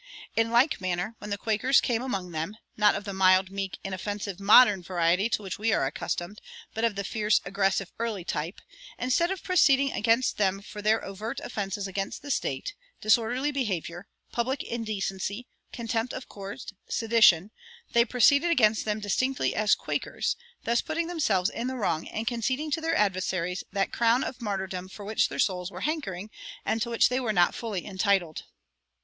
[0.35, 4.39] In like manner, when the Quakers came among them, not of the mild, meek, inoffensive
[4.39, 6.41] modern variety to which we are accustomed,
[6.73, 8.61] but of the fierce, aggressive early type,
[8.97, 14.63] instead of proceeding against them for their overt offenses against the state, disorderly behavior, public
[14.63, 17.51] indecency, contempt of court, sedition,
[17.91, 22.71] they proceeded against them distinctly as Quakers, thus putting themselves in the wrong and conceding
[22.71, 26.31] to their adversaries that crown of martyrdom for which their souls were hankering
[26.65, 28.45] and to which they were not fully entitled.